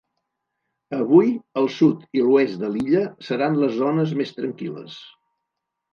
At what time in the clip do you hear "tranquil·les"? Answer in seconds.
4.39-4.97